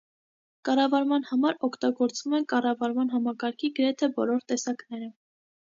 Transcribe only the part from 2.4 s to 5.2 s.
կառավարման համակարգի գրեթե բոլոր տեսակները։